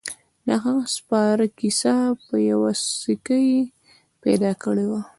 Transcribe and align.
د 0.47 0.49
هغه 0.63 0.83
سپاره 0.97 1.45
کیسه 1.59 1.95
چې 2.25 2.35
یوه 2.51 2.71
سکه 3.01 3.37
يې 3.47 3.59
پیدا 4.23 4.51
کړې 4.63 4.85
وه. 4.91 5.01